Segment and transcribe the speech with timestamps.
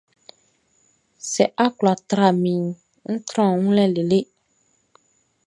[1.31, 2.67] Sɛ a kwla tra minʼn,
[3.11, 4.19] ń trán ɔ wun lɛ lele.